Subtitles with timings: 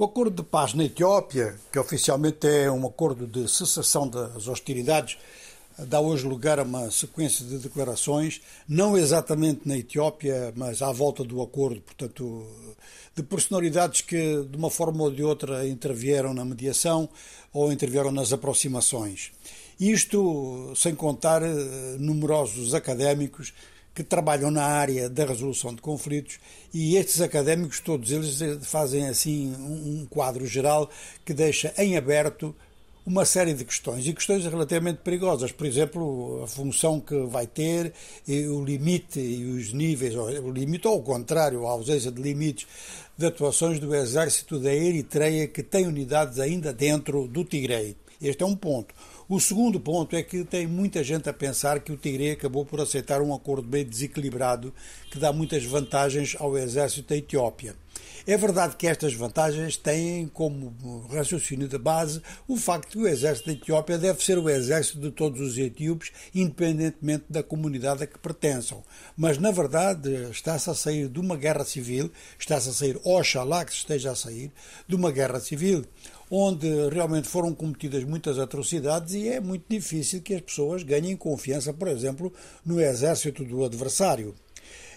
[0.00, 5.18] O acordo de paz na Etiópia, que oficialmente é um acordo de cessação das hostilidades,
[5.76, 11.24] dá hoje lugar a uma sequência de declarações, não exatamente na Etiópia, mas à volta
[11.24, 12.46] do acordo, portanto,
[13.12, 17.08] de personalidades que, de uma forma ou de outra, intervieram na mediação
[17.52, 19.32] ou intervieram nas aproximações.
[19.80, 23.52] Isto sem contar eh, numerosos académicos
[23.98, 26.38] que trabalham na área da resolução de conflitos
[26.72, 30.88] e estes académicos, todos eles, eh, fazem assim um quadro geral
[31.24, 32.54] que deixa em aberto
[33.04, 35.50] uma série de questões e questões relativamente perigosas.
[35.50, 37.92] Por exemplo, a função que vai ter,
[38.28, 42.68] o limite e os níveis, o limite ou ao contrário, a ausência de limites
[43.16, 47.96] de atuações do exército da Eritreia que tem unidades ainda dentro do Tigre.
[48.22, 48.94] Este é um ponto.
[49.30, 52.80] O segundo ponto é que tem muita gente a pensar que o Tigre acabou por
[52.80, 54.72] aceitar um acordo bem desequilibrado
[55.10, 57.76] que dá muitas vantagens ao exército da Etiópia.
[58.26, 60.74] É verdade que estas vantagens têm como
[61.10, 65.10] raciocínio de base o facto que o exército da Etiópia deve ser o exército de
[65.10, 68.82] todos os etíopes, independentemente da comunidade a que pertençam.
[69.14, 73.72] Mas, na verdade, está-se a sair de uma guerra civil, está-se a sair, oxalá que
[73.72, 74.50] se esteja a sair,
[74.86, 75.84] de uma guerra civil
[76.30, 81.72] onde realmente foram cometidas muitas atrocidades e é muito difícil que as pessoas ganhem confiança,
[81.72, 82.32] por exemplo,
[82.64, 84.34] no exército do adversário.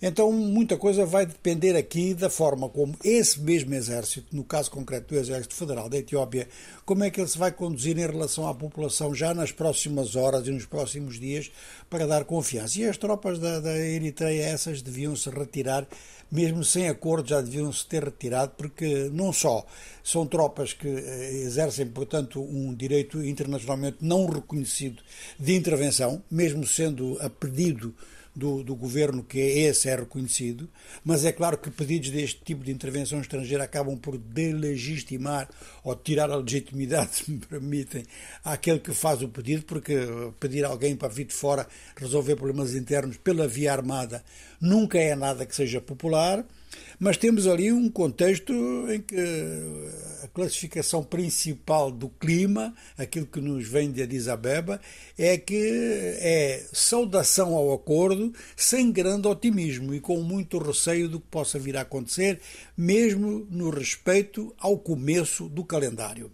[0.00, 5.14] Então, muita coisa vai depender aqui da forma como esse mesmo exército, no caso concreto
[5.14, 6.48] do Exército Federal da Etiópia,
[6.84, 10.46] como é que ele se vai conduzir em relação à população já nas próximas horas
[10.46, 11.50] e nos próximos dias
[11.88, 12.78] para dar confiança.
[12.78, 15.86] E as tropas da, da Eritreia, essas deviam se retirar,
[16.30, 19.64] mesmo sem acordo, já deviam se ter retirado, porque não só
[20.04, 25.02] são tropas que eh, exercem, portanto, um direito internacionalmente não reconhecido
[25.38, 27.94] de intervenção, mesmo sendo a pedido
[28.36, 30.68] do, do governo que esse é reconhecido,
[31.02, 35.48] mas é claro que pedidos deste tipo de intervenção estrangeira acabam por delegitimar
[35.82, 38.04] ou tirar a legitimidade, se me permitem,
[38.44, 39.96] àquele que faz o pedido, porque
[40.38, 44.22] pedir alguém para vir de fora resolver problemas internos pela via armada
[44.60, 46.44] nunca é nada que seja popular.
[46.98, 48.52] Mas temos ali um contexto
[48.90, 49.16] em que
[50.26, 54.80] a classificação principal do clima, aquilo que nos vem de Addis Abeba,
[55.16, 55.54] é que
[56.18, 61.76] é saudação ao acordo sem grande otimismo e com muito receio do que possa vir
[61.76, 62.40] a acontecer,
[62.76, 66.30] mesmo no respeito ao começo do calendário.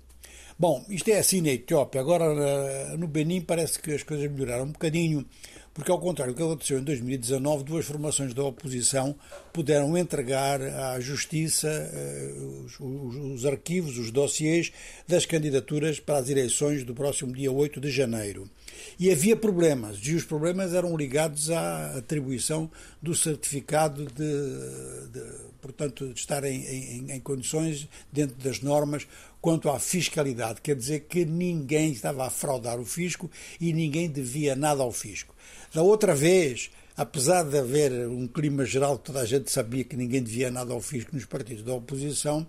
[0.62, 2.00] Bom, isto é assim na Etiópia.
[2.00, 5.26] Agora no Benin parece que as coisas melhoraram um bocadinho
[5.74, 9.16] porque, ao contrário do que aconteceu em 2019, duas formações da oposição
[9.52, 14.70] puderam entregar à Justiça uh, os, os, os, arquivos, os dossiês
[15.08, 18.48] das candidaturas para as eleições do próximo dia 8 de janeiro.
[18.98, 22.70] E havia problemas, e os problemas eram ligados à atribuição
[23.00, 29.06] do certificado de, de portanto, de estar em, em, em condições dentro das normas
[29.40, 34.54] quanto à fiscalidade, quer dizer que ninguém estava a fraudar o fisco e ninguém devia
[34.54, 35.34] nada ao fisco.
[35.74, 39.96] Da outra vez, apesar de haver um clima geral que toda a gente sabia que
[39.96, 42.46] ninguém devia nada ao fisco nos partidos da oposição,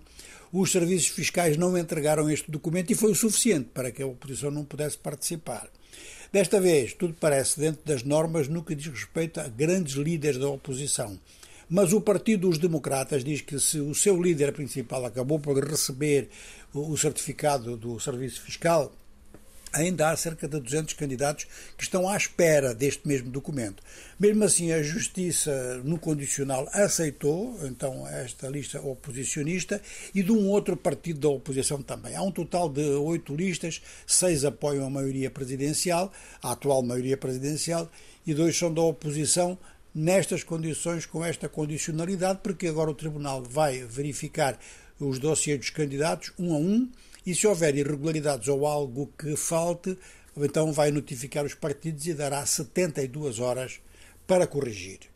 [0.52, 4.52] os serviços fiscais não entregaram este documento e foi o suficiente para que a oposição
[4.52, 5.68] não pudesse participar.
[6.32, 10.48] Desta vez, tudo parece dentro das normas no que diz respeito a grandes líderes da
[10.48, 11.18] oposição.
[11.68, 16.28] Mas o Partido dos Democratas diz que se o seu líder principal acabou por receber
[16.72, 18.92] o certificado do Serviço Fiscal,
[19.74, 21.46] ainda há cerca de 200 candidatos
[21.76, 23.82] que estão à espera deste mesmo documento.
[24.18, 29.82] Mesmo assim, a Justiça, no condicional, aceitou então esta lista oposicionista
[30.14, 32.14] e de um outro partido da oposição também.
[32.14, 37.90] Há um total de oito listas, seis apoiam a maioria presidencial, a atual maioria presidencial,
[38.26, 39.58] e dois são da oposição,
[39.94, 44.58] nestas condições, com esta condicionalidade, porque agora o Tribunal vai verificar
[44.98, 46.88] os dossiês dos candidatos um a um
[47.26, 49.96] e se houver irregularidades ou algo que falte,
[50.36, 53.80] então vai notificar os partidos e dará 72 horas
[54.26, 55.13] para corrigir.